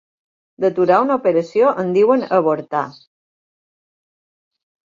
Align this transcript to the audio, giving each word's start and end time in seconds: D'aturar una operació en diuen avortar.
D'aturar 0.63 0.97
una 1.03 1.17
operació 1.19 1.69
en 1.83 1.93
diuen 1.97 2.25
avortar. 2.39 2.83